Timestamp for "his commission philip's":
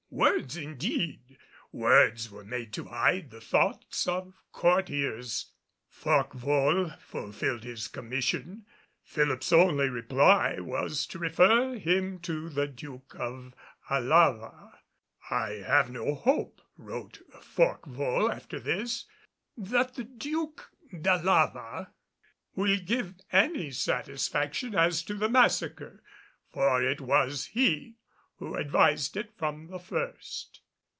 7.63-9.53